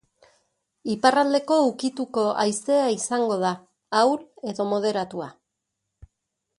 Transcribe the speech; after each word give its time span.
Iparraldeko 0.93 1.57
ukituko 1.65 2.25
haizea 2.45 2.89
izango 2.97 3.39
da, 3.45 3.55
ahul 4.03 4.51
edo 4.53 4.71
moderatua. 4.75 5.31